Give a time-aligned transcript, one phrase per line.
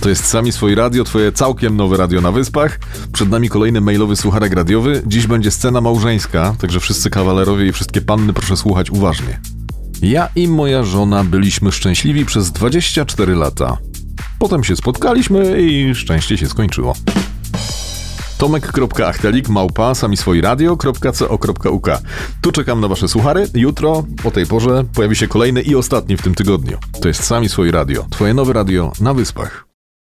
[0.00, 2.78] To jest Sami Swoje Radio, twoje całkiem nowe radio na Wyspach.
[3.12, 5.02] Przed nami kolejny mailowy słucharek radiowy.
[5.06, 9.40] Dziś będzie scena małżeńska, także wszyscy kawalerowie i wszystkie panny proszę słuchać uważnie.
[10.02, 13.78] Ja i moja żona byliśmy szczęśliwi przez 24 lata.
[14.38, 16.94] Potem się spotkaliśmy i szczęście się skończyło.
[18.38, 21.88] Tomek.achtelik małpa samiswoiradio.co.uk
[22.42, 23.48] Tu czekam na wasze suchary.
[23.54, 26.78] Jutro o tej porze pojawi się kolejny i ostatni w tym tygodniu.
[27.00, 28.06] To jest Sami Swoi Radio.
[28.10, 29.73] Twoje nowe radio na Wyspach.